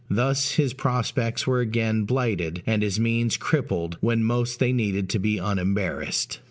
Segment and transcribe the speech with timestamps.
[0.09, 5.19] Thus his prospects were again blighted, and his means crippled when most they needed to
[5.19, 6.39] be unembarrassed.